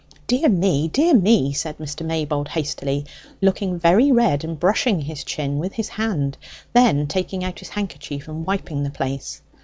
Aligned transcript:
"Dear 0.25 0.49
me, 0.49 0.87
dear 0.87 1.13
me!" 1.13 1.53
said 1.53 1.77
Mr. 1.77 2.03
Maybold 2.03 2.47
hastily, 2.47 3.05
looking 3.39 3.77
very 3.77 4.11
red, 4.11 4.43
and 4.43 4.59
brushing 4.59 5.01
his 5.01 5.23
chin 5.23 5.59
with 5.59 5.73
his 5.73 5.89
hand, 5.89 6.37
then 6.73 7.05
taking 7.05 7.43
out 7.43 7.59
his 7.59 7.69
handkerchief 7.69 8.27
and 8.27 8.43
wiping 8.43 8.81
the 8.81 8.89
place. 8.89 9.41